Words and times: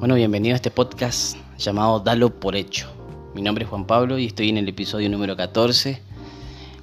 Bueno, 0.00 0.14
bienvenido 0.14 0.54
a 0.54 0.56
este 0.56 0.70
podcast 0.70 1.36
llamado 1.58 2.00
Dalo 2.00 2.40
por 2.40 2.56
Hecho. 2.56 2.90
Mi 3.34 3.42
nombre 3.42 3.64
es 3.64 3.70
Juan 3.70 3.86
Pablo 3.86 4.18
y 4.18 4.24
estoy 4.24 4.48
en 4.48 4.56
el 4.56 4.66
episodio 4.66 5.10
número 5.10 5.36
14. 5.36 6.00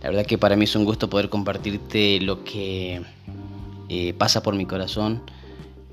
La 0.04 0.10
verdad 0.10 0.24
que 0.24 0.38
para 0.38 0.56
mí 0.56 0.66
es 0.66 0.76
un 0.76 0.86
gusto 0.86 1.10
poder 1.10 1.28
compartirte 1.28 2.20
lo 2.22 2.44
que 2.44 3.02
eh, 3.90 4.14
pasa 4.14 4.44
por 4.44 4.54
mi 4.54 4.68
corazón. 4.68 5.24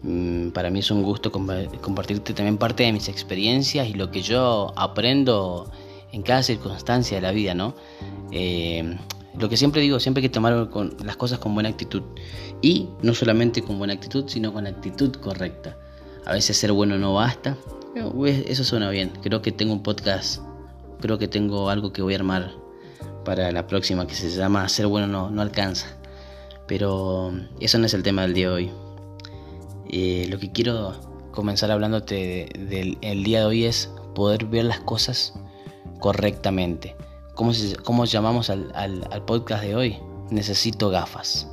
Mm, 0.03 0.51
para 0.51 0.69
mí 0.69 0.81
es 0.81 0.91
un 0.91 1.03
gusto 1.03 1.33
compartirte 1.33 2.35
también 2.35 2.59
parte 2.59 2.83
de 2.83 2.93
mis 2.93 3.09
experiencias 3.09 3.89
y 3.89 3.95
lo 3.95 4.11
que 4.11 4.21
yo 4.21 4.75
aprendo 4.77 5.73
en 6.13 6.21
cada 6.21 6.43
circunstancia 6.43 7.17
de 7.17 7.23
la 7.23 7.33
vida, 7.33 7.55
¿no? 7.55 7.75
Eh, 8.33 8.99
lo 9.39 9.49
que 9.49 9.57
siempre 9.57 9.81
digo, 9.81 9.99
siempre 9.99 10.21
hay 10.21 10.29
que 10.29 10.35
tomar 10.35 10.69
las 11.03 11.17
cosas 11.17 11.39
con 11.39 11.55
buena 11.55 11.71
actitud. 11.71 12.03
Y 12.61 12.91
no 13.01 13.15
solamente 13.15 13.63
con 13.63 13.79
buena 13.79 13.95
actitud, 13.95 14.27
sino 14.29 14.53
con 14.53 14.67
actitud 14.67 15.11
correcta. 15.15 15.79
A 16.27 16.33
veces 16.33 16.57
ser 16.57 16.73
bueno 16.73 16.99
no 16.99 17.15
basta. 17.15 17.57
Eso 17.95 18.65
suena 18.65 18.91
bien. 18.91 19.13
Creo 19.23 19.43
que 19.43 19.53
tengo 19.53 19.73
un 19.73 19.83
podcast, 19.83 20.41
creo 21.01 21.19
que 21.19 21.29
tengo 21.29 21.71
algo 21.71 21.93
que 21.93 22.03
voy 22.03 22.15
a 22.15 22.17
armar 22.17 22.53
para 23.25 23.53
la 23.53 23.67
próxima 23.67 24.07
que 24.07 24.15
se 24.15 24.31
llama 24.31 24.69
Ser 24.69 24.87
bueno 24.87 25.07
no, 25.07 25.31
no 25.31 25.43
alcanza. 25.43 25.87
Pero 26.67 27.33
eso 27.61 27.79
no 27.79 27.87
es 27.87 27.95
el 27.95 28.03
tema 28.03 28.23
del 28.23 28.35
día 28.35 28.49
de 28.49 28.55
hoy. 28.55 28.71
Eh, 29.91 30.27
lo 30.31 30.39
que 30.39 30.51
quiero 30.51 30.95
comenzar 31.31 31.71
hablándote 31.71 32.49
del 32.59 33.25
día 33.25 33.41
de 33.41 33.45
hoy 33.47 33.65
es 33.65 33.91
poder 34.15 34.47
ver 34.47 34.65
las 34.65 34.81
cosas 34.81 35.35
correctamente. 36.01 36.97
¿Cómo, 37.35 38.05
llamamos 38.05 38.51
al, 38.51 38.73
al 38.75 39.25
podcast 39.25 39.63
de 39.63 39.75
hoy? 39.75 39.99
Necesito 40.31 40.89
gafas. 40.91 41.49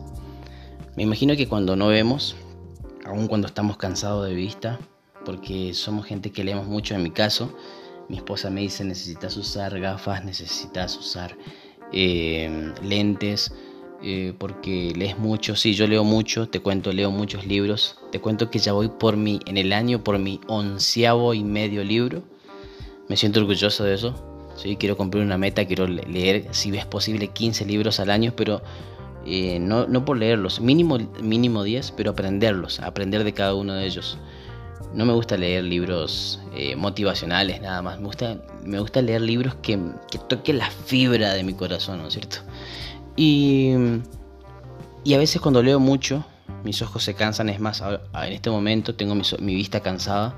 Me 0.96 1.04
imagino 1.04 1.36
que 1.36 1.48
cuando 1.48 1.76
no 1.76 1.88
vemos, 1.88 2.36
aun 3.12 3.28
cuando 3.28 3.48
estamos 3.48 3.78
cansados 3.78 4.28
de 4.28 4.34
vista, 4.34 4.80
porque 5.26 5.74
somos 5.74 6.06
gente 6.06 6.32
que 6.32 6.44
leemos 6.44 6.68
mucho 6.68 6.96
en 6.96 7.04
mi 7.04 7.12
caso, 7.12 7.54
mi 8.10 8.18
esposa 8.18 8.50
me 8.50 8.62
dice 8.62 8.84
necesitas 8.84 9.38
usar 9.38 9.80
gafas, 9.80 10.24
necesitas 10.26 10.98
usar 10.98 11.38
eh, 11.92 12.74
lentes, 12.82 13.54
eh, 14.04 14.34
porque 14.38 14.94
lees 14.96 15.18
mucho, 15.18 15.56
sí, 15.56 15.74
yo 15.74 15.88
leo 15.88 16.04
mucho, 16.04 16.50
te 16.50 16.60
cuento, 16.60 16.92
leo 16.92 17.12
muchos 17.12 17.46
libros, 17.46 18.00
te 18.12 18.20
cuento 18.20 18.50
que 18.50 18.60
ya 18.60 18.74
voy 18.74 18.90
por 18.90 19.16
mi, 19.16 19.40
en 19.46 19.58
el 19.58 19.74
año 19.74 20.04
por 20.04 20.18
mi 20.18 20.40
onceavo 20.48 21.34
y 21.34 21.44
medio 21.44 21.84
libro, 21.84 22.24
me 23.08 23.18
siento 23.18 23.42
orgulloso 23.42 23.84
de 23.84 23.94
eso, 23.94 24.16
sí, 24.56 24.78
quiero 24.78 24.98
cumplir 24.98 25.24
una 25.24 25.38
meta, 25.38 25.66
quiero 25.66 25.86
leer, 25.86 26.48
si 26.52 26.76
es 26.76 26.86
posible, 26.86 27.28
15 27.28 27.66
libros 27.66 28.00
al 28.00 28.10
año, 28.10 28.34
pero 28.36 28.62
eh, 29.26 29.60
no, 29.60 29.88
no, 29.88 30.04
por 30.04 30.18
leerlos, 30.18 30.62
mínimo, 30.62 30.98
mínimo 31.22 31.64
10, 31.64 31.92
pero 31.92 32.12
aprenderlos, 32.12 32.80
aprender 32.80 33.24
de 33.24 33.34
cada 33.34 33.54
uno 33.54 33.74
de 33.74 33.86
ellos. 33.86 34.18
No 34.94 35.06
me 35.06 35.14
gusta 35.14 35.38
leer 35.38 35.64
libros 35.64 36.42
eh, 36.54 36.76
motivacionales 36.76 37.62
nada 37.62 37.82
más, 37.82 38.00
me 38.00 38.08
gusta, 38.08 38.42
me 38.66 38.80
gusta 38.80 39.02
leer 39.02 39.22
libros 39.22 39.56
que, 39.56 39.80
que 40.10 40.18
toquen 40.18 40.58
la 40.58 40.70
fibra 40.70 41.34
de 41.34 41.44
mi 41.44 41.54
corazón, 41.54 42.00
¿no 42.00 42.08
es 42.08 42.14
cierto? 42.14 42.38
Y, 43.16 43.74
y 45.04 45.14
a 45.14 45.18
veces 45.18 45.40
cuando 45.40 45.64
leo 45.64 45.80
mucho, 45.80 46.26
mis 46.64 46.82
ojos 46.82 47.04
se 47.04 47.14
cansan, 47.14 47.50
es 47.50 47.60
más, 47.60 47.82
en 47.82 48.34
este 48.34 48.50
momento 48.50 48.96
tengo 48.96 49.16
mi, 49.16 49.24
mi 49.40 49.56
vista 49.56 49.80
cansada 49.82 50.36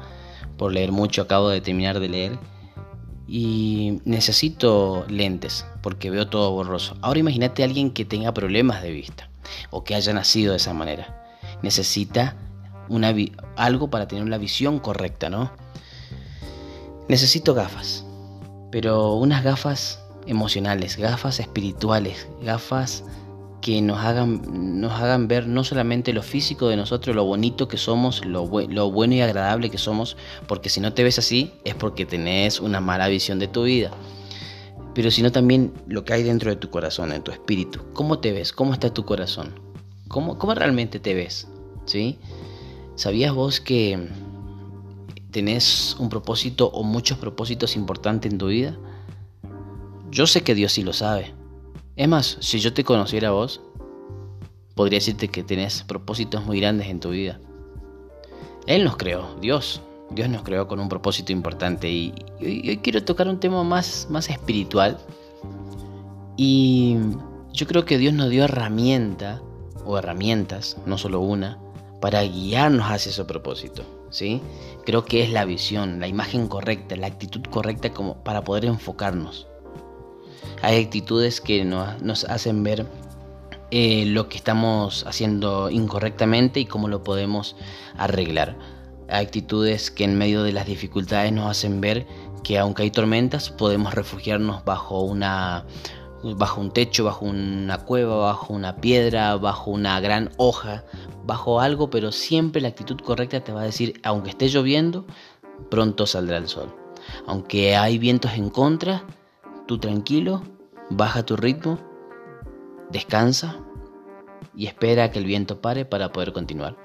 por 0.58 0.72
leer 0.72 0.92
mucho, 0.92 1.24
acabo 1.24 1.50
de 1.50 1.62
terminar 1.62 2.00
de 2.00 2.10
leer 2.10 2.40
y 3.28 4.02
necesito 4.06 5.06
lentes 5.10 5.66
porque 5.82 6.10
veo 6.10 6.28
todo 6.28 6.52
borroso. 6.52 6.98
Ahora 7.02 7.20
imagínate 7.20 7.64
a 7.64 7.66
alguien 7.66 7.92
que 7.92 8.06
tenga 8.06 8.34
problemas 8.34 8.82
de 8.82 8.92
vista 8.92 9.30
o 9.70 9.84
que 9.84 9.96
haya 9.96 10.14
nacido 10.14 10.52
de 10.52 10.58
esa 10.58 10.74
manera. 10.74 11.24
Necesita 11.62 12.36
algo 13.56 13.90
para 13.90 14.08
tener 14.08 14.28
la 14.28 14.38
visión 14.38 14.80
correcta, 14.80 15.30
¿no? 15.30 15.52
Necesito 17.08 17.54
gafas, 17.54 18.06
pero 18.72 19.14
unas 19.14 19.44
gafas 19.44 20.00
emocionales, 20.26 20.98
gafas 20.98 21.40
espirituales, 21.40 22.28
gafas 22.42 23.04
que 23.64 23.82
nos 23.82 24.00
hagan, 24.00 24.82
nos 24.82 24.92
hagan 24.92 25.30
ver 25.30 25.48
no 25.48 25.64
solamente 25.64 26.12
lo 26.12 26.22
físico 26.22 26.68
de 26.68 26.76
nosotros, 26.76 27.16
lo 27.16 27.24
bonito 27.24 27.70
que 27.70 27.78
somos, 27.78 28.26
lo, 28.26 28.46
bueno 28.46 29.14
y 29.16 29.22
agradable 29.22 29.72
que 29.72 29.78
somos, 29.78 30.18
porque 30.50 30.68
si 30.68 30.82
no 30.82 30.94
te 30.94 31.02
ves 31.02 31.18
así 31.18 31.54
es 31.64 31.74
porque 31.74 32.06
tenés 32.06 32.60
una 32.60 32.82
mala 32.82 33.08
visión 33.08 33.40
de 33.40 33.48
tu 33.48 33.64
vida, 33.64 33.90
pero 34.94 35.10
sino 35.12 35.32
también 35.32 35.74
lo 35.88 36.04
que 36.04 36.12
hay 36.12 36.24
dentro 36.24 36.50
de 36.50 36.58
tu 36.58 36.70
corazón, 36.70 37.14
en 37.14 37.24
tu 37.24 37.32
espíritu. 37.32 37.80
¿Cómo 37.94 38.20
te 38.20 38.34
ves? 38.34 38.52
¿Cómo 38.52 38.74
está 38.74 38.94
tu 38.94 39.06
corazón? 39.06 39.54
¿Cómo, 40.10 40.38
cómo 40.38 40.54
realmente 40.56 41.00
te 41.00 41.14
ves? 41.14 41.48
¿Sí? 41.86 42.20
¿Sabías 42.96 43.34
vos 43.34 43.62
que 43.62 44.10
tenés 45.32 45.96
un 46.00 46.10
propósito 46.10 46.68
o 46.68 46.84
muchos 46.84 47.18
propósitos 47.18 47.78
importantes 47.78 48.30
en 48.30 48.38
tu 48.38 48.48
vida? 48.48 48.78
Yo 50.12 50.28
sé 50.28 50.42
que 50.42 50.54
Dios 50.54 50.74
sí 50.74 50.84
lo 50.84 50.92
sabe. 50.92 51.34
Es 51.96 52.08
más, 52.08 52.38
si 52.40 52.60
yo 52.60 52.74
te 52.74 52.84
conociera 52.84 53.28
a 53.28 53.32
vos, 53.32 53.62
podría 54.76 54.98
decirte 54.98 55.28
que 55.28 55.44
tenés 55.44 55.84
propósitos 55.84 56.44
muy 56.44 56.60
grandes 56.60 56.88
en 56.88 57.00
tu 57.00 57.12
vida. 57.12 57.40
Él 58.66 58.84
nos 58.84 58.98
creó, 58.98 59.36
Dios. 59.40 59.82
Dios 60.10 60.30
nos 60.30 60.44
creó 60.44 60.68
con 60.68 60.80
un 60.80 60.90
propósito 60.90 61.32
importante 61.32 61.90
y, 61.90 62.14
hoy, 62.40 62.80
quiero 62.84 63.04
tocar 63.04 63.28
un 63.28 63.40
tema 63.40 63.64
más, 63.64 64.08
más 64.10 64.30
espiritual. 64.30 64.98
Y 66.36 66.98
yo 67.52 67.68
creo 67.68 67.86
que 67.86 67.98
Dios 68.00 68.14
nos 68.14 68.30
dio 68.30 68.44
herramienta 68.44 69.42
o 69.86 69.98
herramientas, 69.98 70.78
no 70.86 70.98
solo 70.98 71.20
una, 71.20 71.60
para 72.02 72.24
guiarnos 72.24 72.88
hacia 72.88 73.12
ese 73.12 73.26
propósito. 73.26 73.84
¿sí? 74.10 74.42
Creo 74.86 75.06
que 75.06 75.24
es 75.24 75.32
la 75.32 75.46
visión, 75.46 76.00
la 76.00 76.08
imagen 76.08 76.48
correcta, 76.48 76.96
la 76.96 77.08
actitud 77.08 77.42
correcta 77.52 77.92
como 77.92 78.24
para 78.24 78.44
poder 78.44 78.66
enfocarnos. 78.66 79.48
Hay 80.62 80.84
actitudes 80.84 81.42
que 81.42 81.66
nos, 81.66 82.24
hacen 82.26 82.64
ver 82.64 82.86
eh, 83.72 84.06
lo 84.06 84.30
que 84.30 84.38
estamos 84.38 85.06
haciendo 85.08 85.70
incorrectamente 85.70 86.60
y 86.60 86.66
cómo 86.66 86.88
lo 86.88 87.04
podemos 87.04 87.56
arreglar. 87.98 88.58
Hay 89.10 89.26
actitudes 89.26 89.92
que 89.92 90.06
en 90.06 90.18
medio 90.18 90.44
de 90.44 90.54
las 90.54 90.66
dificultades 90.66 91.32
nos 91.32 91.50
hacen 91.50 91.82
ver 91.82 92.08
que 92.44 92.58
aunque 92.58 92.84
hay 92.84 92.92
tormentas 92.92 93.50
podemos 93.50 93.94
refugiarnos 93.94 94.66
bajo 94.66 95.02
una 95.02 95.66
bajo 96.24 96.62
un 96.62 96.72
techo, 96.72 97.04
bajo 97.04 97.26
una 97.26 97.80
cueva, 97.80 98.16
bajo 98.18 98.54
una 98.54 98.78
piedra, 98.78 99.36
bajo 99.36 99.72
una 99.72 100.00
gran 100.00 100.32
hoja, 100.38 100.84
bajo 101.26 101.60
algo, 101.60 101.90
pero 101.90 102.12
siempre 102.12 102.62
la 102.62 102.70
actitud 102.70 103.00
correcta 103.02 103.44
te 103.44 103.52
va 103.52 103.62
a 103.62 103.66
decir, 103.66 104.00
aunque 104.04 104.30
esté 104.30 104.48
lloviendo, 104.48 105.06
pronto 105.70 106.06
saldrá 106.08 106.38
el 106.38 106.48
sol. 106.48 106.74
Aunque 107.28 107.76
hay 107.76 107.98
vientos 107.98 108.32
en 108.34 108.50
contra, 108.50 109.04
tú 109.68 109.78
tranquilo, 109.78 110.44
baja 110.90 111.26
tu 111.26 111.36
ritmo, 111.36 111.80
descansa 112.92 113.60
y 114.56 114.68
espera 114.68 115.06
a 115.06 115.12
que 115.12 115.20
el 115.20 115.26
viento 115.26 115.62
pare 115.62 115.86
para 115.86 116.12
poder 116.12 116.34
continuar. 116.34 116.78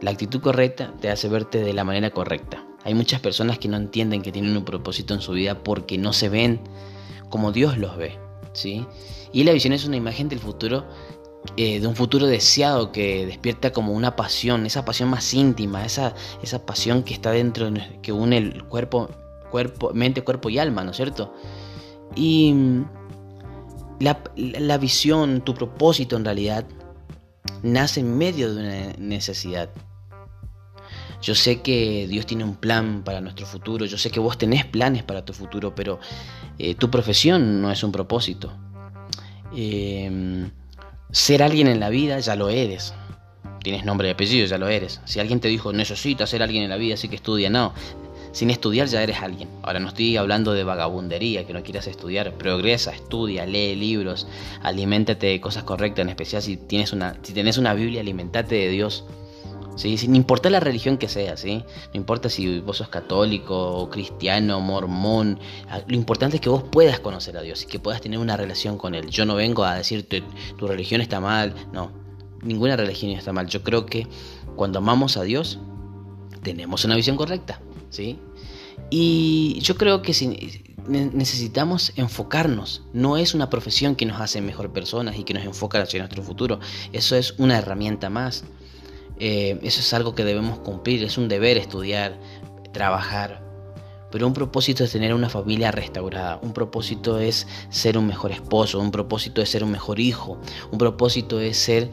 La 0.00 0.10
actitud 0.10 0.40
correcta 0.40 0.92
te 1.00 1.10
hace 1.10 1.28
verte 1.28 1.62
de 1.62 1.72
la 1.72 1.84
manera 1.84 2.10
correcta. 2.10 2.64
Hay 2.84 2.94
muchas 2.94 3.20
personas 3.20 3.58
que 3.58 3.68
no 3.68 3.76
entienden 3.76 4.22
que 4.22 4.32
tienen 4.32 4.56
un 4.56 4.64
propósito 4.64 5.14
en 5.14 5.20
su 5.20 5.32
vida 5.32 5.62
porque 5.62 5.96
no 5.96 6.12
se 6.12 6.28
ven 6.28 6.60
como 7.30 7.52
Dios 7.52 7.78
los 7.78 7.96
ve, 7.96 8.18
¿sí? 8.52 8.86
Y 9.32 9.44
la 9.44 9.52
visión 9.52 9.72
es 9.72 9.86
una 9.86 9.96
imagen 9.96 10.28
del 10.28 10.38
futuro, 10.38 10.84
eh, 11.56 11.80
de 11.80 11.86
un 11.86 11.96
futuro 11.96 12.26
deseado 12.26 12.92
que 12.92 13.26
despierta 13.26 13.72
como 13.72 13.92
una 13.92 14.14
pasión, 14.14 14.66
esa 14.66 14.84
pasión 14.84 15.08
más 15.08 15.32
íntima, 15.32 15.84
esa, 15.84 16.14
esa 16.42 16.66
pasión 16.66 17.02
que 17.02 17.14
está 17.14 17.30
dentro, 17.30 17.72
que 18.02 18.12
une 18.12 18.36
el 18.36 18.64
cuerpo, 18.64 19.08
cuerpo, 19.54 19.92
mente, 19.94 20.22
cuerpo 20.22 20.50
y 20.50 20.58
alma, 20.58 20.82
¿no 20.82 20.90
es 20.90 20.96
cierto? 20.96 21.32
Y 22.16 22.52
la, 24.00 24.78
visión, 24.78 25.42
tu 25.42 25.54
propósito 25.54 26.16
en 26.16 26.24
realidad, 26.24 26.64
nace 27.62 28.00
en 28.00 28.18
medio 28.18 28.52
de 28.52 28.60
una 28.60 28.92
necesidad. 28.98 29.70
Yo 31.22 31.36
sé 31.36 31.62
que 31.62 32.08
Dios 32.08 32.26
tiene 32.26 32.42
un 32.42 32.56
plan 32.56 33.04
para 33.04 33.20
nuestro 33.20 33.46
futuro, 33.46 33.86
yo 33.86 33.96
sé 33.96 34.10
que 34.10 34.18
vos 34.18 34.36
tenés 34.38 34.64
planes 34.64 35.04
para 35.04 35.24
tu 35.24 35.32
futuro, 35.32 35.72
pero 35.72 36.00
eh, 36.58 36.74
tu 36.74 36.90
profesión 36.90 37.62
no 37.62 37.70
es 37.70 37.84
un 37.84 37.92
propósito. 37.92 38.52
Em, 39.54 40.50
ser 41.12 41.44
alguien 41.44 41.68
en 41.68 41.78
la 41.78 41.90
vida 41.90 42.18
ya 42.18 42.34
lo 42.34 42.48
eres. 42.48 42.92
Tienes 43.62 43.84
nombre 43.84 44.08
y 44.08 44.10
apellido, 44.10 44.48
ya 44.48 44.58
lo 44.58 44.66
eres. 44.66 45.00
Si 45.04 45.20
alguien 45.20 45.38
te 45.38 45.46
dijo 45.46 45.72
necesitas 45.72 46.28
ser 46.28 46.42
alguien 46.42 46.64
en 46.64 46.70
la 46.70 46.76
vida, 46.76 46.94
así 46.94 47.08
que 47.08 47.14
estudia, 47.14 47.50
no 47.50 47.72
sin 48.34 48.50
estudiar 48.50 48.88
ya 48.88 49.02
eres 49.02 49.22
alguien. 49.22 49.48
Ahora 49.62 49.78
no 49.78 49.88
estoy 49.88 50.16
hablando 50.16 50.52
de 50.52 50.64
vagabundería, 50.64 51.46
que 51.46 51.54
no 51.54 51.62
quieras 51.62 51.86
estudiar, 51.86 52.34
progresa, 52.34 52.90
estudia, 52.90 53.46
lee 53.46 53.76
libros, 53.76 54.26
aliméntate 54.60 55.28
de 55.28 55.40
cosas 55.40 55.62
correctas, 55.62 56.02
en 56.02 56.08
especial 56.10 56.42
si 56.42 56.56
tienes 56.56 56.92
una, 56.92 57.16
si 57.22 57.32
tienes 57.32 57.58
una 57.58 57.72
Biblia, 57.74 58.00
alimentate 58.00 58.56
de 58.56 58.68
Dios. 58.68 59.04
¿sí? 59.76 59.96
Sin 59.98 60.16
importar 60.16 60.50
la 60.50 60.58
religión 60.58 60.98
que 60.98 61.08
sea, 61.08 61.36
¿sí? 61.36 61.64
no 61.92 61.94
importa 61.94 62.28
si 62.28 62.58
vos 62.58 62.78
sos 62.78 62.88
católico, 62.88 63.88
cristiano, 63.88 64.60
mormón, 64.60 65.38
ah, 65.70 65.80
lo 65.86 65.94
importante 65.94 66.36
es 66.36 66.42
que 66.42 66.48
vos 66.48 66.64
puedas 66.64 66.98
conocer 66.98 67.36
a 67.36 67.42
Dios 67.42 67.62
y 67.62 67.66
que 67.66 67.78
puedas 67.78 68.00
tener 68.00 68.18
una 68.18 68.36
relación 68.36 68.78
con 68.78 68.96
Él. 68.96 69.10
Yo 69.10 69.26
no 69.26 69.36
vengo 69.36 69.62
a 69.62 69.76
decirte 69.76 70.24
tu 70.58 70.66
religión 70.66 71.00
está 71.00 71.20
mal, 71.20 71.54
no, 71.72 71.92
ninguna 72.42 72.76
religión 72.76 73.12
está 73.12 73.32
mal. 73.32 73.46
Yo 73.46 73.62
creo 73.62 73.86
que 73.86 74.08
cuando 74.56 74.80
amamos 74.80 75.16
a 75.16 75.22
Dios, 75.22 75.60
tenemos 76.42 76.84
una 76.84 76.96
visión 76.96 77.16
correcta, 77.16 77.60
¿sí? 77.94 78.18
Y 78.90 79.58
yo 79.60 79.76
creo 79.76 80.02
que 80.02 80.12
si 80.12 80.36
necesitamos 80.86 81.92
enfocarnos, 81.96 82.82
no 82.92 83.16
es 83.16 83.34
una 83.34 83.48
profesión 83.48 83.96
que 83.96 84.04
nos 84.04 84.20
hace 84.20 84.40
mejor 84.40 84.72
personas 84.72 85.16
y 85.18 85.24
que 85.24 85.34
nos 85.34 85.44
enfoca 85.44 85.80
hacia 85.80 86.00
nuestro 86.00 86.22
futuro, 86.22 86.60
eso 86.92 87.16
es 87.16 87.34
una 87.38 87.58
herramienta 87.58 88.10
más, 88.10 88.44
eh, 89.18 89.58
eso 89.62 89.80
es 89.80 89.94
algo 89.94 90.14
que 90.14 90.24
debemos 90.24 90.58
cumplir, 90.58 91.02
es 91.04 91.16
un 91.16 91.28
deber 91.28 91.56
estudiar, 91.56 92.18
trabajar, 92.72 93.42
pero 94.10 94.26
un 94.26 94.32
propósito 94.32 94.84
es 94.84 94.92
tener 94.92 95.14
una 95.14 95.28
familia 95.28 95.72
restaurada, 95.72 96.38
un 96.42 96.52
propósito 96.52 97.18
es 97.18 97.46
ser 97.70 97.96
un 97.96 98.06
mejor 98.06 98.30
esposo, 98.30 98.78
un 98.78 98.90
propósito 98.90 99.40
es 99.42 99.48
ser 99.48 99.64
un 99.64 99.70
mejor 99.70 99.98
hijo, 99.98 100.38
un 100.70 100.78
propósito 100.78 101.40
es 101.40 101.56
ser 101.56 101.90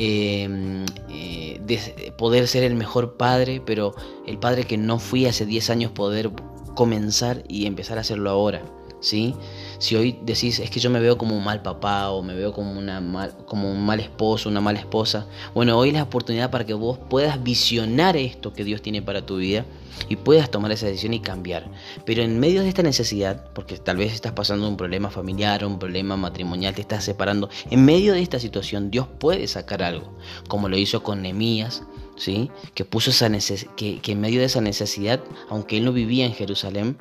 Em, 0.00 0.86
eh, 1.10 1.60
de 1.60 2.12
poder 2.16 2.46
ser 2.46 2.62
el 2.62 2.76
mejor 2.76 3.16
padre, 3.16 3.60
pero 3.60 3.96
el 4.28 4.38
padre 4.38 4.62
que 4.62 4.78
no 4.78 5.00
fui 5.00 5.26
hace 5.26 5.44
10 5.44 5.70
años 5.70 5.90
poder 5.90 6.30
comenzar 6.76 7.42
y 7.48 7.66
empezar 7.66 7.98
a 7.98 8.02
hacerlo 8.02 8.30
ahora. 8.30 8.62
¿sí? 9.00 9.34
Si 9.78 9.94
hoy 9.94 10.18
decís, 10.22 10.58
es 10.58 10.70
que 10.70 10.80
yo 10.80 10.90
me 10.90 10.98
veo 10.98 11.16
como 11.16 11.36
un 11.36 11.44
mal 11.44 11.62
papá 11.62 12.10
o 12.10 12.22
me 12.22 12.34
veo 12.34 12.52
como, 12.52 12.72
una 12.72 13.00
como 13.46 13.70
un 13.70 13.86
mal 13.86 14.00
esposo, 14.00 14.48
una 14.48 14.60
mala 14.60 14.80
esposa, 14.80 15.26
bueno, 15.54 15.78
hoy 15.78 15.88
es 15.88 15.94
la 15.94 16.02
oportunidad 16.02 16.50
para 16.50 16.66
que 16.66 16.74
vos 16.74 16.98
puedas 17.08 17.42
visionar 17.42 18.16
esto 18.16 18.52
que 18.52 18.64
Dios 18.64 18.82
tiene 18.82 19.02
para 19.02 19.24
tu 19.24 19.36
vida 19.36 19.64
y 20.08 20.16
puedas 20.16 20.50
tomar 20.50 20.72
esa 20.72 20.86
decisión 20.86 21.14
y 21.14 21.20
cambiar. 21.20 21.70
Pero 22.04 22.22
en 22.22 22.40
medio 22.40 22.62
de 22.62 22.68
esta 22.68 22.82
necesidad, 22.82 23.44
porque 23.52 23.76
tal 23.78 23.98
vez 23.98 24.12
estás 24.12 24.32
pasando 24.32 24.68
un 24.68 24.76
problema 24.76 25.10
familiar, 25.10 25.64
un 25.64 25.78
problema 25.78 26.16
matrimonial, 26.16 26.74
te 26.74 26.80
estás 26.80 27.04
separando, 27.04 27.48
en 27.70 27.84
medio 27.84 28.14
de 28.14 28.20
esta 28.20 28.40
situación 28.40 28.90
Dios 28.90 29.06
puede 29.20 29.46
sacar 29.46 29.84
algo, 29.84 30.12
como 30.48 30.68
lo 30.68 30.76
hizo 30.76 31.04
con 31.04 31.22
Nehemías, 31.22 31.84
¿sí? 32.16 32.50
que 32.74 32.84
puso 32.84 33.10
esa 33.10 33.30
que, 33.76 34.00
que 34.00 34.12
en 34.12 34.20
medio 34.20 34.40
de 34.40 34.46
esa 34.46 34.60
necesidad, 34.60 35.20
aunque 35.48 35.76
él 35.76 35.84
no 35.84 35.92
vivía 35.92 36.26
en 36.26 36.34
Jerusalén, 36.34 36.98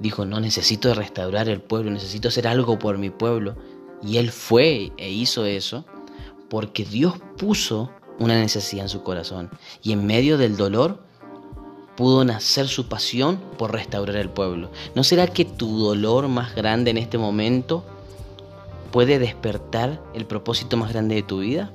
dijo, 0.00 0.24
no 0.24 0.40
necesito 0.40 0.92
restaurar 0.94 1.48
el 1.48 1.60
pueblo, 1.60 1.90
necesito 1.90 2.28
hacer 2.28 2.48
algo 2.48 2.78
por 2.78 2.98
mi 2.98 3.10
pueblo. 3.10 3.56
Y 4.02 4.16
él 4.16 4.32
fue 4.32 4.92
e 4.96 5.10
hizo 5.10 5.44
eso 5.44 5.84
porque 6.48 6.84
Dios 6.84 7.14
puso 7.36 7.90
una 8.18 8.38
necesidad 8.38 8.84
en 8.84 8.88
su 8.88 9.02
corazón. 9.02 9.50
Y 9.82 9.92
en 9.92 10.06
medio 10.06 10.38
del 10.38 10.56
dolor 10.56 11.02
pudo 11.96 12.24
nacer 12.24 12.66
su 12.66 12.88
pasión 12.88 13.38
por 13.58 13.72
restaurar 13.72 14.16
el 14.16 14.30
pueblo. 14.30 14.70
¿No 14.94 15.04
será 15.04 15.26
que 15.26 15.44
tu 15.44 15.78
dolor 15.78 16.28
más 16.28 16.54
grande 16.54 16.90
en 16.90 16.96
este 16.96 17.18
momento 17.18 17.84
puede 18.90 19.18
despertar 19.18 20.02
el 20.14 20.26
propósito 20.26 20.76
más 20.76 20.92
grande 20.92 21.16
de 21.16 21.22
tu 21.22 21.40
vida? 21.40 21.72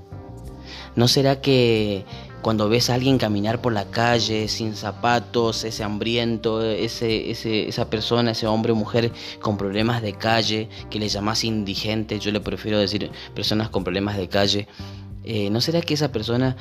¿No 0.95 1.07
será 1.07 1.41
que 1.41 2.05
cuando 2.45 2.69
ves 2.69 2.91
a 2.91 2.93
alguien 2.93 3.17
caminar 3.17 3.59
por 3.59 3.73
la 3.73 3.85
calle 3.85 4.47
sin 4.47 4.75
zapatos, 4.75 5.63
ese 5.63 5.83
hambriento, 5.83 6.61
ese, 6.61 7.31
esa 7.31 7.89
persona, 7.89 8.33
ese 8.33 8.45
hombre 8.45 8.71
o 8.71 8.75
mujer 8.75 9.11
con 9.41 9.57
problemas 9.57 10.03
de 10.03 10.13
calle, 10.13 10.69
que 10.91 10.99
le 10.99 11.09
llamas 11.09 11.43
indigente, 11.43 12.19
yo 12.19 12.31
le 12.31 12.39
prefiero 12.41 12.77
decir 12.77 13.09
personas 13.33 13.69
con 13.69 13.83
problemas 13.83 14.15
de 14.15 14.29
calle, 14.29 14.67
eh, 15.23 15.49
¿no 15.49 15.59
será 15.59 15.81
que 15.81 15.95
esa 15.95 16.11
persona 16.11 16.55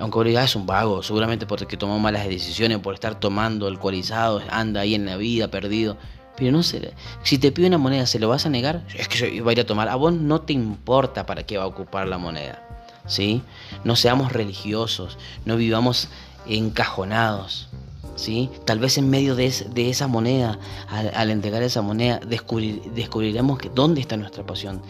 aunque 0.00 0.24
diga 0.24 0.42
es 0.42 0.56
un 0.56 0.66
vago, 0.66 1.04
seguramente 1.04 1.46
porque 1.46 1.76
tomó 1.76 2.00
malas 2.00 2.26
decisiones, 2.26 2.78
por 2.78 2.94
estar 2.94 3.20
tomando 3.20 3.68
alcoholizado, 3.68 4.42
anda 4.50 4.80
ahí 4.80 4.96
en 4.96 5.06
la 5.06 5.16
vida 5.16 5.52
perdido. 5.52 5.98
Pero 6.36 6.50
no 6.50 6.64
sé, 6.64 6.94
si 7.22 7.38
te 7.38 7.52
pide 7.52 7.68
una 7.68 7.78
moneda, 7.78 8.06
¿se 8.06 8.18
lo 8.18 8.28
vas 8.28 8.44
a 8.44 8.50
negar? 8.50 8.84
Es 8.92 9.06
que 9.06 9.40
va 9.40 9.50
a 9.50 9.52
ir 9.52 9.60
a 9.60 9.66
tomar. 9.66 9.88
A 9.88 9.94
vos 9.94 10.12
no 10.12 10.40
te 10.40 10.52
importa 10.52 11.26
para 11.26 11.44
qué 11.44 11.58
va 11.58 11.62
a 11.62 11.68
ocupar 11.68 12.08
la 12.08 12.18
moneda. 12.18 12.64
¿Sí? 13.08 13.42
No 13.84 13.96
seamos 13.96 14.32
religiosos, 14.32 15.18
no 15.44 15.56
vivamos 15.56 16.08
encajonados. 16.46 17.68
¿Sí? 18.16 18.50
Tal 18.64 18.80
vez 18.80 18.98
en 18.98 19.10
medio 19.10 19.36
de, 19.36 19.46
esa 19.76 20.08
moneda, 20.08 20.58
al, 20.88 21.30
entregar 21.30 21.62
esa 21.62 21.82
moneda, 21.82 22.20
descubriremos 22.20 23.58
que 23.58 23.70
dónde 23.70 24.00
está 24.00 24.16
nuestra 24.16 24.44
pasión. 24.44 24.82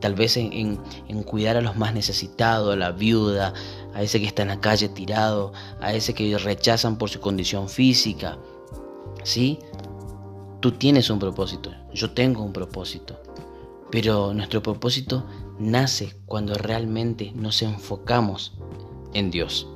Tal 0.00 0.14
vez 0.14 0.36
en, 0.36 0.52
en, 1.08 1.22
cuidar 1.24 1.56
a 1.56 1.60
los 1.60 1.76
más 1.76 1.94
necesitados, 1.94 2.72
a 2.72 2.76
la 2.76 2.92
viuda, 2.92 3.54
a 3.92 4.02
ese 4.02 4.20
que 4.20 4.26
está 4.26 4.42
en 4.42 4.48
la 4.48 4.60
calle 4.60 4.88
tirado, 4.88 5.52
a 5.80 5.94
ese 5.94 6.14
que 6.14 6.36
rechazan 6.38 6.96
por 6.96 7.10
su 7.10 7.18
condición 7.18 7.68
física. 7.68 8.38
¿Sí? 9.24 9.58
Tú 10.60 10.72
tienes 10.72 11.10
un 11.10 11.18
propósito, 11.18 11.72
yo 11.92 12.12
tengo 12.12 12.42
un 12.42 12.52
propósito, 12.52 13.20
pero 13.90 14.32
nuestro 14.32 14.62
propósito 14.62 15.24
nace 15.58 16.14
cuando 16.26 16.54
realmente 16.54 17.32
nos 17.34 17.62
enfocamos 17.62 18.56
en 19.14 19.30
Dios. 19.30 19.68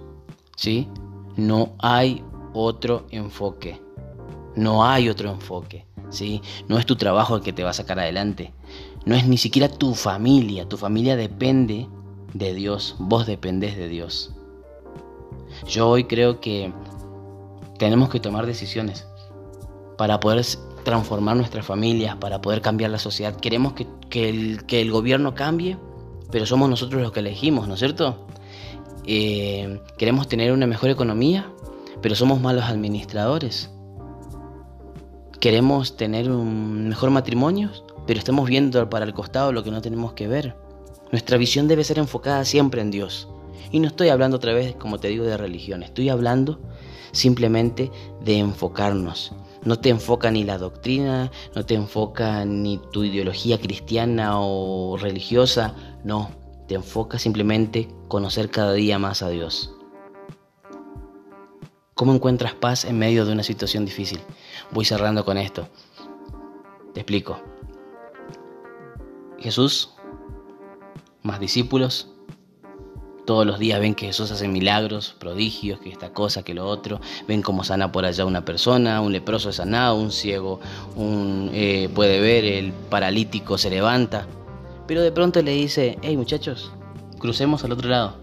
¿Sí? 0.57 0.89
No 1.37 1.73
hay 1.79 2.23
otro 2.53 3.07
enfoque. 3.11 3.81
No 4.57 4.85
hay 4.85 5.09
otro 5.09 5.31
enfoque. 5.31 5.87
¿Sí? 6.11 6.43
No 6.69 6.79
es 6.79 6.87
tu 6.87 6.97
trabajo 6.97 7.37
el 7.37 7.43
que 7.43 7.53
te 7.53 7.65
va 7.65 7.71
a 7.71 7.75
sacar 7.75 7.99
adelante. 7.99 8.53
No 9.07 9.15
es 9.15 9.27
ni 9.27 9.39
siquiera 9.39 9.69
tu 9.69 9.95
familia. 9.95 10.69
Tu 10.69 10.77
familia 10.77 11.17
depende 11.17 11.89
de 12.35 12.55
Dios, 12.55 12.97
vos 12.99 13.27
dependés 13.27 13.77
de 13.77 13.89
Dios. 13.89 14.35
Yo 15.67 15.89
hoy 15.89 16.05
creo 16.05 16.41
que 16.41 16.73
tenemos 17.79 18.11
que 18.11 18.21
tomar 18.21 18.47
decisiones 18.47 19.07
para 19.97 20.21
poder 20.21 20.45
transformar 20.85 21.37
nuestras 21.37 21.65
familias, 21.67 22.17
para 22.17 22.41
poder 22.41 22.61
cambiar 22.61 22.91
la 22.91 22.99
sociedad. 22.99 23.35
Queremos 23.37 23.75
que, 23.75 23.87
el, 24.29 24.65
que 24.67 24.81
el, 24.81 24.91
gobierno 24.91 25.35
cambie, 25.35 25.77
pero 26.31 26.47
somos 26.47 26.69
nosotros 26.69 27.03
los 27.03 27.13
que 27.13 27.21
elegimos, 27.21 27.69
¿no 27.69 27.75
es 27.75 27.81
cierto? 27.81 28.27
Eh, 29.07 29.81
queremos 29.99 30.29
tener 30.29 30.53
una 30.53 30.67
mejor 30.67 30.91
economía, 30.91 31.51
pero 32.03 32.15
somos 32.15 32.41
malos 32.41 32.65
administradores. 32.65 33.71
Queremos 35.41 35.97
tener 35.97 36.31
un 36.31 36.89
mejor 36.89 37.11
matrimonio, 37.11 37.71
pero 38.07 38.19
estamos 38.19 38.49
viendo 38.49 38.89
para 38.91 39.05
el 39.05 39.15
costado 39.15 39.53
lo 39.53 39.65
que 39.65 39.71
no 39.71 39.81
tenemos 39.81 40.13
que 40.13 40.29
ver. 40.29 40.55
Nuestra 41.13 41.39
visión 41.39 41.67
debe 41.67 41.85
ser 41.85 41.99
enfocada 41.99 42.45
siempre 42.45 42.81
en 42.83 42.91
Dios. 42.91 43.29
Y 43.73 43.81
no 43.81 43.89
estoy 43.89 44.09
hablando 44.09 44.37
otra 44.37 44.53
vez, 44.53 44.75
como 44.75 44.99
te 44.99 45.09
digo, 45.09 45.25
de 45.25 45.37
religión, 45.37 45.83
estoy 45.83 46.09
hablando 46.09 46.61
simplemente 47.13 47.91
de 48.25 48.39
enfocarnos. 48.39 49.33
No 49.65 49.79
te 49.79 49.91
enfoca 49.91 50.31
ni 50.31 50.45
la 50.45 50.59
doctrina, 50.59 51.31
no 51.55 51.67
te 51.67 51.75
enfoca 51.75 52.45
ni 52.45 52.81
tu 52.93 53.05
ideología 53.05 53.61
cristiana 53.61 54.41
o 54.41 54.97
religiosa, 54.97 55.75
no, 56.03 56.31
te 56.67 56.77
enfoca 56.77 57.19
simplemente 57.19 57.89
conocer 58.09 58.51
cada 58.51 58.73
día 58.73 58.99
más 58.99 59.23
a 59.23 59.29
Dios. 59.29 59.75
¿Cómo 61.95 62.15
encuentras 62.15 62.55
paz 62.55 62.87
en 62.87 62.99
medio 62.99 63.27
de 63.27 63.33
una 63.33 63.43
situación 63.43 63.85
difícil? 63.85 64.21
Voy 64.71 64.87
cerrando 64.87 65.25
con 65.25 65.37
esto. 65.37 65.69
Te 66.95 67.01
explico. 67.01 67.39
Jesús 69.39 69.91
más 71.23 71.41
discípulos. 71.41 72.09
Todos 73.25 73.47
los 73.47 73.59
días 73.59 73.81
ven 73.81 73.95
que 73.95 74.07
Jesús 74.07 74.31
hace 74.31 74.49
milagros, 74.49 75.15
prodigios, 75.19 75.79
que 75.81 75.91
esta 75.91 76.13
cosa, 76.13 76.43
que 76.43 76.55
lo 76.55 76.67
otro. 76.67 77.01
Ven 77.29 77.43
cómo 77.43 77.65
sana 77.65 77.93
por 77.93 78.05
allá 78.05 78.25
una 78.25 78.45
persona, 78.45 79.01
un 79.01 79.13
leproso 79.13 79.51
es 79.51 79.57
sanado, 79.57 79.95
un 79.95 80.11
ciego 80.11 80.61
un, 80.97 81.51
eh, 81.53 81.89
puede 81.95 82.21
ver, 82.21 82.45
el 82.45 82.73
paralítico 82.73 83.59
se 83.59 83.71
levanta. 83.71 84.27
Pero 84.87 85.03
de 85.03 85.13
pronto 85.13 85.43
le 85.43 85.53
dice, 85.53 85.99
hey 86.03 86.17
muchachos, 86.17 86.73
crucemos 87.19 87.63
al 87.65 87.73
otro 87.73 87.89
lado. 87.89 88.17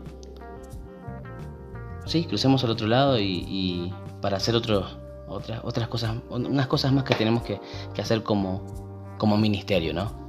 Sí, 2.05 2.25
crucemos 2.25 2.63
al 2.63 2.71
otro 2.71 2.87
lado 2.87 3.19
y, 3.19 3.93
para 4.21 4.37
hacer 4.37 4.55
otro, 4.55 4.87
otras, 5.27 5.61
otras 5.63 5.87
cosas, 5.87 6.15
unas 6.29 6.67
cosas 6.67 6.91
más 6.91 7.03
que 7.03 7.15
tenemos 7.15 7.43
que, 7.43 7.59
que 7.93 8.01
hacer 8.01 8.23
como, 8.23 9.15
como 9.17 9.37
ministerio, 9.37 9.93
¿no? 9.93 10.27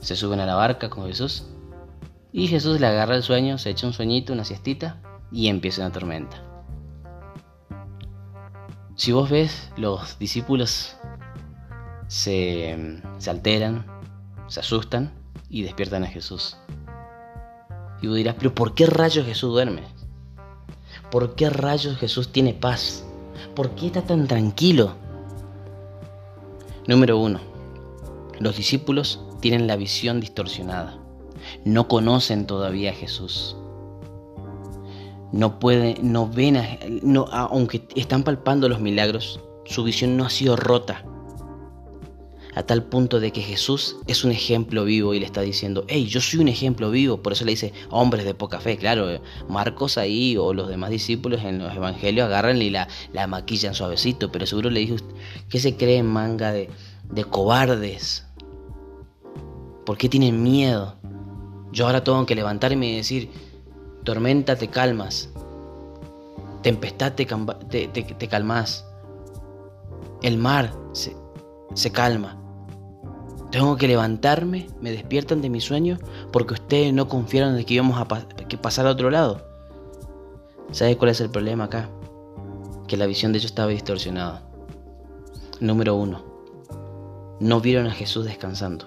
se 0.00 0.16
suben 0.16 0.40
a 0.40 0.46
la 0.46 0.54
barca 0.54 0.88
con 0.88 1.06
Jesús 1.06 1.44
y 2.32 2.46
Jesús 2.46 2.80
le 2.80 2.86
agarra 2.86 3.16
el 3.16 3.22
sueño, 3.22 3.58
se 3.58 3.70
echa 3.70 3.86
un 3.86 3.92
sueñito, 3.92 4.32
una 4.32 4.44
siestita 4.44 5.00
y 5.32 5.48
empieza 5.48 5.82
una 5.82 5.92
tormenta. 5.92 6.42
Si 8.94 9.12
vos 9.12 9.30
ves, 9.30 9.72
los 9.76 10.18
discípulos 10.18 10.96
se, 12.06 13.00
alteran, 13.26 13.86
se 14.46 14.60
asustan 14.60 15.12
y 15.48 15.62
despiertan 15.62 16.04
a 16.04 16.08
Jesús. 16.08 16.56
Y 18.02 18.06
vos 18.06 18.16
dirás, 18.16 18.36
pero 18.38 18.54
¿por 18.54 18.74
qué 18.74 18.86
rayos 18.86 19.26
Jesús 19.26 19.52
duerme? 19.52 19.82
¿Por 21.10 21.34
qué 21.34 21.50
rayos 21.50 21.98
Jesús 21.98 22.30
tiene 22.30 22.54
paz? 22.54 23.04
¿Por 23.54 23.74
qué 23.74 23.86
está 23.86 24.02
tan 24.02 24.28
tranquilo? 24.28 24.94
Número 26.86 27.18
uno, 27.18 27.40
los 28.38 28.56
discípulos 28.56 29.20
tienen 29.40 29.66
la 29.66 29.76
visión 29.76 30.20
distorsionada. 30.20 30.98
No 31.64 31.88
conocen 31.88 32.46
todavía 32.46 32.90
a 32.90 32.94
Jesús. 32.94 33.56
No 35.32 35.58
pueden, 35.60 36.12
no 36.12 36.28
ven, 36.28 36.58
no, 37.02 37.26
aunque 37.30 37.86
están 37.94 38.24
palpando 38.24 38.68
los 38.68 38.80
milagros, 38.80 39.40
su 39.64 39.84
visión 39.84 40.16
no 40.16 40.24
ha 40.24 40.30
sido 40.30 40.56
rota. 40.56 41.04
a 42.54 42.62
tal 42.64 42.84
punto 42.84 43.20
de 43.20 43.30
que 43.30 43.42
Jesús 43.42 43.96
es 44.06 44.24
un 44.24 44.32
ejemplo 44.32 44.84
vivo 44.84 45.14
y 45.14 45.20
le 45.20 45.26
está 45.26 45.40
diciendo, 45.40 45.84
hey, 45.88 46.06
yo 46.06 46.20
soy 46.20 46.40
un 46.40 46.48
ejemplo 46.48 46.90
vivo, 46.90 47.22
por 47.22 47.32
eso 47.32 47.44
le 47.44 47.52
dice 47.52 47.72
hombres 47.90 48.24
de 48.24 48.34
poca 48.34 48.60
fe, 48.60 48.76
claro, 48.76 49.20
Marcos 49.48 49.98
ahí 49.98 50.36
o 50.36 50.52
los 50.52 50.68
demás 50.68 50.90
discípulos 50.90 51.42
en 51.44 51.58
los 51.58 51.74
evangelios 51.74 52.26
agarran 52.26 52.60
y 52.60 52.70
la, 52.70 52.88
la 53.12 53.26
maquillan 53.26 53.74
suavecito, 53.74 54.32
pero 54.32 54.46
seguro 54.46 54.70
le 54.70 54.80
dijo, 54.80 54.96
¿qué 55.48 55.60
se 55.60 55.76
cree 55.76 55.98
en 55.98 56.06
manga 56.06 56.52
de, 56.52 56.68
de 57.04 57.24
cobardes? 57.24 58.26
¿Por 59.86 59.96
qué 59.96 60.08
tienen 60.08 60.42
miedo? 60.42 60.96
Yo 61.72 61.86
ahora 61.86 62.02
tengo 62.02 62.26
que 62.26 62.34
levantarme 62.34 62.90
y 62.90 62.96
decir, 62.96 63.30
tormenta 64.04 64.56
te 64.56 64.68
calmas, 64.68 65.30
tempestad 66.62 67.12
te, 67.12 67.26
calmas, 68.28 68.84
el 70.22 70.36
mar 70.36 70.72
se, 70.92 71.92
calma. 71.92 72.36
Tengo 73.50 73.76
que 73.76 73.88
levantarme, 73.88 74.68
me 74.80 74.92
despiertan 74.92 75.42
de 75.42 75.50
mi 75.50 75.60
sueño 75.60 75.98
porque 76.32 76.54
ustedes 76.54 76.92
no 76.92 77.08
confiaron 77.08 77.56
de 77.56 77.64
que 77.64 77.74
íbamos 77.74 78.00
a 78.00 78.06
pasar 78.06 78.86
a 78.86 78.90
otro 78.90 79.10
lado. 79.10 79.46
¿Sabes 80.72 80.96
cuál 80.96 81.10
es 81.10 81.20
el 81.20 81.30
problema 81.30 81.64
acá? 81.64 81.88
Que 82.86 82.96
la 82.96 83.06
visión 83.06 83.32
de 83.32 83.38
ellos 83.38 83.50
estaba 83.50 83.70
distorsionada. 83.70 84.42
Número 85.60 85.96
uno, 85.96 86.24
no 87.40 87.60
vieron 87.60 87.86
a 87.86 87.92
Jesús 87.92 88.24
descansando. 88.24 88.86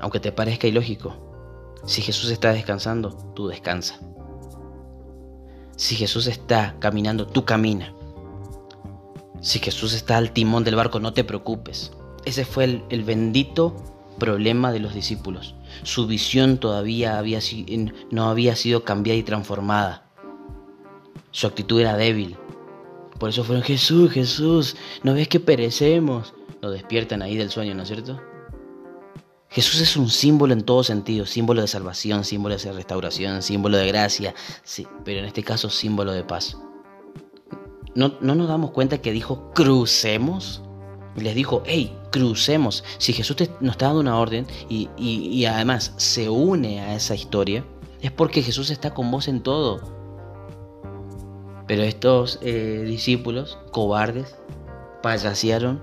Aunque 0.00 0.18
te 0.18 0.32
parezca 0.32 0.66
ilógico, 0.66 1.29
si 1.84 2.02
Jesús 2.02 2.30
está 2.30 2.52
descansando, 2.52 3.10
tú 3.34 3.48
descansa. 3.48 3.98
Si 5.76 5.96
Jesús 5.96 6.26
está 6.26 6.76
caminando, 6.78 7.26
tú 7.26 7.44
camina. 7.44 7.94
Si 9.40 9.58
Jesús 9.58 9.94
está 9.94 10.18
al 10.18 10.32
timón 10.32 10.64
del 10.64 10.76
barco, 10.76 11.00
no 11.00 11.14
te 11.14 11.24
preocupes. 11.24 11.92
Ese 12.26 12.44
fue 12.44 12.82
el, 12.90 13.04
bendito 13.04 13.74
problema 14.18 14.72
de 14.72 14.80
los 14.80 14.92
discípulos. 14.92 15.54
Su 15.82 16.06
visión 16.06 16.58
todavía 16.58 17.22
no 18.10 18.28
había 18.28 18.56
sido 18.56 18.84
cambiada 18.84 19.18
y 19.18 19.22
transformada. 19.22 20.04
Su 21.30 21.46
actitud 21.46 21.80
era 21.80 21.96
débil. 21.96 22.36
Por 23.18 23.30
eso 23.30 23.44
fueron 23.44 23.64
Jesús, 23.64 24.10
Jesús, 24.12 24.76
¿no 25.02 25.14
ves 25.14 25.28
que 25.28 25.40
perecemos? 25.40 26.34
Lo 26.60 26.70
despiertan 26.70 27.22
ahí 27.22 27.36
del 27.36 27.50
sueño, 27.50 27.74
¿no 27.74 27.82
es 27.82 27.88
cierto? 27.88 28.20
Jesús 29.50 29.80
es 29.80 29.96
un 29.96 30.08
símbolo 30.08 30.52
en 30.52 30.62
todo 30.62 30.84
sentido, 30.84 31.26
símbolo 31.26 31.60
de 31.60 31.66
salvación, 31.66 32.24
símbolo 32.24 32.56
de 32.56 32.72
restauración, 32.72 33.42
símbolo 33.42 33.78
de 33.78 33.88
gracia, 33.88 34.34
sí, 34.62 34.86
pero 35.04 35.18
en 35.18 35.24
este 35.24 35.42
caso 35.42 35.68
símbolo 35.70 36.12
de 36.12 36.22
paz. 36.22 36.56
¿No, 37.96 38.14
no 38.20 38.36
nos 38.36 38.48
damos 38.48 38.70
cuenta 38.70 38.98
que 38.98 39.10
dijo 39.10 39.50
crucemos? 39.52 40.62
les 41.16 41.34
dijo, 41.34 41.62
hey, 41.66 41.96
crucemos. 42.10 42.84
Si 42.98 43.12
Jesús 43.12 43.36
nos 43.60 43.72
está 43.72 43.86
dando 43.86 44.00
una 44.00 44.18
orden 44.18 44.46
y, 44.68 45.44
además 45.44 45.94
se 45.96 46.28
une 46.28 46.80
a 46.80 46.94
esa 46.94 47.14
historia, 47.14 47.64
es 48.00 48.10
porque 48.10 48.42
Jesús 48.42 48.70
está 48.70 48.94
con 48.94 49.10
vos 49.10 49.28
en 49.28 49.42
todo. 49.42 49.80
Pero 51.66 51.82
estos 51.82 52.38
eh, 52.42 52.84
discípulos, 52.86 53.58
cobardes, 53.70 54.36
payasearon 55.02 55.80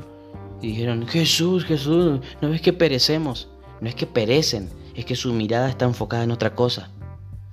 y 0.62 0.68
dijeron, 0.68 1.08
Jesús, 1.08 1.66
Jesús, 1.66 2.20
¿no 2.42 2.50
ves 2.50 2.62
que 2.62 2.74
perecemos? 2.74 3.50
No 3.82 3.90
es 3.90 3.96
que 3.96 4.08
perecen, 4.08 4.70
es 4.96 5.06
que 5.06 5.16
su 5.16 5.34
mirada 5.34 5.70
está 5.70 5.86
enfocada 5.86 6.24
en 6.24 6.32
otra 6.32 6.56
cosa. 6.56 6.90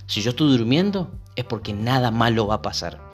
Si 0.06 0.22
yo 0.22 0.30
estoy 0.30 0.56
durmiendo, 0.56 1.10
es 1.36 1.44
porque 1.44 1.72
nada 1.72 2.10
malo 2.10 2.46
va 2.46 2.56
a 2.56 2.62
pasar. 2.62 3.04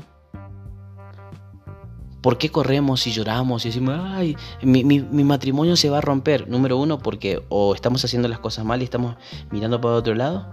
¿Por 2.21 2.37
qué 2.37 2.51
corremos 2.51 3.07
y 3.07 3.13
lloramos 3.13 3.65
y 3.65 3.69
decimos, 3.69 3.99
ay, 3.99 4.37
mi, 4.63 4.85
matrimonio 4.85 5.75
se 5.77 5.89
va 5.89 5.99
a 5.99 6.03
romper? 6.03 6.49
Número 6.49 6.77
uno, 6.77 6.99
porque 6.99 7.43
o 7.49 7.75
estamos 7.75 8.05
haciendo 8.05 8.29
las 8.29 8.39
cosas 8.41 8.65
mal 8.65 8.83
y 8.83 8.85
estamos 8.85 9.17
mirando 9.51 9.81
para 9.81 9.95
otro 9.95 10.15
lado. 10.15 10.53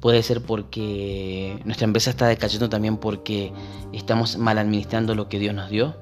Puede 0.00 0.22
ser 0.22 0.42
porque 0.42 1.58
nuestra 1.64 1.86
empresa 1.86 2.10
está 2.10 2.26
decayendo 2.26 2.68
también 2.68 2.98
porque 2.98 3.52
estamos 3.92 4.36
mal 4.36 4.58
administrando 4.58 5.14
lo 5.14 5.28
que 5.28 5.38
Dios 5.38 5.54
nos 5.54 5.70
dio. 5.70 5.96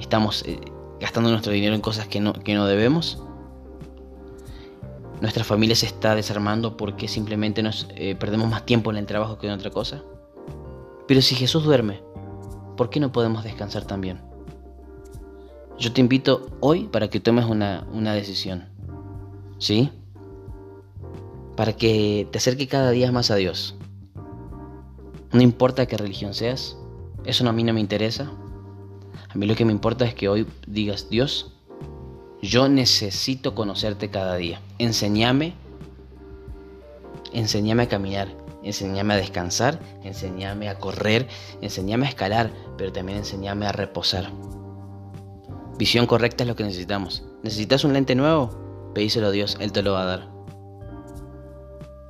Estamos 0.00 0.42
eh, 0.46 0.58
gastando 1.02 1.30
nuestro 1.30 1.52
dinero 1.52 1.74
en 1.74 1.80
cosas 1.80 2.06
que 2.06 2.20
no, 2.20 2.32
que 2.32 2.54
no 2.54 2.64
debemos. 2.64 3.20
Nuestra 5.20 5.42
familia 5.42 5.74
se 5.74 5.86
está 5.86 6.14
desarmando 6.14 6.76
porque 6.76 7.08
simplemente 7.08 7.60
nos 7.60 7.88
eh, 7.96 8.14
perdemos 8.14 8.48
más 8.48 8.64
tiempo 8.64 8.92
en 8.92 8.98
el 8.98 9.06
trabajo 9.06 9.36
que 9.36 9.48
en 9.48 9.52
otra 9.52 9.70
cosa. 9.70 10.04
Pero 11.08 11.20
si 11.20 11.34
Jesús 11.34 11.64
duerme, 11.64 12.00
¿por 12.76 12.88
qué 12.88 13.00
no 13.00 13.10
podemos 13.10 13.42
descansar 13.42 13.84
también? 13.84 14.20
Yo 15.76 15.92
te 15.92 16.00
invito 16.00 16.46
hoy 16.60 16.84
para 16.84 17.08
que 17.08 17.18
tomes 17.18 17.46
una, 17.46 18.14
decisión. 18.14 18.68
¿Sí? 19.58 19.90
Para 21.56 21.72
que 21.72 22.28
te 22.30 22.38
acerque 22.38 22.68
cada 22.68 22.90
día 22.92 23.10
más 23.10 23.32
a 23.32 23.36
Dios. 23.36 23.74
No 25.32 25.42
importa 25.42 25.86
qué 25.86 25.96
religión 25.96 26.32
seas, 26.32 26.76
eso 27.24 27.48
a 27.48 27.52
mí 27.52 27.64
no 27.64 27.72
me 27.72 27.80
interesa. 27.80 28.30
A 29.32 29.38
mí 29.38 29.46
lo 29.46 29.54
que 29.54 29.64
me 29.64 29.72
importa 29.72 30.04
es 30.04 30.14
que 30.14 30.28
hoy 30.28 30.46
digas, 30.66 31.08
Dios, 31.08 31.52
yo 32.42 32.68
necesito 32.68 33.54
conocerte 33.54 34.10
cada 34.10 34.36
día. 34.36 34.60
Enséñame, 34.78 35.54
enséñame 37.32 37.84
a 37.84 37.88
caminar, 37.88 38.28
enséñame 38.62 39.14
a 39.14 39.16
descansar, 39.16 39.80
enséñame 40.04 40.68
a 40.68 40.78
correr, 40.78 41.28
enséñame 41.62 42.06
a 42.06 42.10
escalar, 42.10 42.50
pero 42.76 42.92
también 42.92 43.18
enséñame 43.18 43.66
a 43.66 43.72
reposar. 43.72 44.30
Visión 45.78 46.06
correcta 46.06 46.44
es 46.44 46.48
lo 46.48 46.56
que 46.56 46.64
necesitamos. 46.64 47.24
¿Necesitas 47.42 47.84
un 47.84 47.94
lente 47.94 48.14
nuevo? 48.14 48.50
Pedíselo 48.94 49.28
a 49.28 49.30
Dios, 49.30 49.56
Él 49.60 49.72
te 49.72 49.82
lo 49.82 49.94
va 49.94 50.02
a 50.02 50.06
dar. 50.06 50.32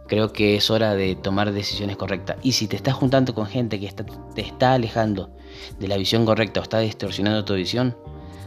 Creo 0.09 0.33
que 0.33 0.57
es 0.57 0.71
hora 0.71 0.95
de 0.95 1.15
tomar 1.15 1.53
decisiones 1.53 1.97
correctas. 1.97 2.37
Y 2.43 2.53
si 2.53 2.67
te 2.67 2.75
estás 2.75 2.95
juntando 2.95 3.33
con 3.33 3.47
gente 3.47 3.79
que 3.79 3.93
te 4.35 4.43
está 4.43 4.75
alejando 4.75 5.31
de 5.79 5.89
la 5.89 5.97
visión 5.97 6.25
correcta 6.27 6.61
o 6.61 6.63
está 6.63 6.79
distorsionando 6.79 7.45
tu 7.45 7.55
visión, 7.55 7.97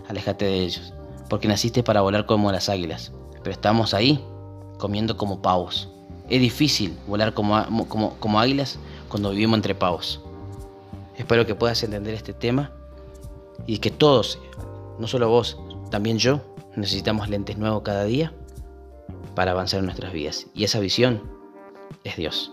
aléjate 0.08 0.46
de 0.46 0.60
ellos. 0.62 0.94
Porque 1.30 1.48
naciste 1.48 1.84
para 1.84 2.02
volar 2.02 2.26
como 2.26 2.52
las 2.52 2.70
águilas. 2.70 3.12
Pero 3.44 3.52
estamos 3.52 3.94
ahí, 3.94 4.24
comiendo 4.78 5.18
como 5.18 5.42
pavos. 5.42 5.90
Es 6.30 6.42
difícil 6.42 6.98
volar 7.08 7.34
como, 7.34 7.88
como, 8.20 8.40
águilas 8.40 8.80
cuando 9.10 9.32
vivimos 9.32 9.58
entre 9.58 9.76
pavos. 9.76 10.22
Espero 11.18 11.46
que 11.46 11.56
puedas 11.56 11.82
entender 11.84 12.14
este 12.14 12.34
tema 12.34 12.72
y 13.68 13.78
que 13.78 13.92
todos, 13.92 14.40
no 15.00 15.08
solo 15.08 15.30
vos, 15.30 15.58
también 15.92 16.18
yo, 16.18 16.42
necesitamos 16.76 17.30
lentes 17.30 17.58
nuevos 17.58 17.84
cada 17.84 18.04
día 18.06 18.34
para 19.36 19.52
avanzar 19.52 19.80
en 19.80 19.86
nuestras 19.86 20.12
vidas. 20.12 20.48
Y 20.54 20.64
esa 20.64 20.80
visión 20.80 21.22
es 22.04 22.18
Dios. 22.18 22.52